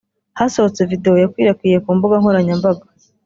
Hasohotse 0.39 0.81
video 0.91 1.13
yakwirakwiye 1.23 1.77
ku 1.83 1.89
mbuga 1.97 2.15
nkoranyambaga 2.21 2.85